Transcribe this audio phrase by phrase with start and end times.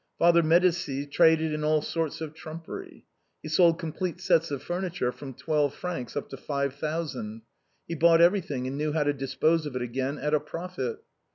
[0.17, 3.05] Father Medicis traded in all sorts of trumpery.
[3.43, 7.43] He sold complete sets of furniture from twelve francs up to five thousand;
[7.87, 11.03] he bought every thing, and knew how to dispose of it again, at a profit.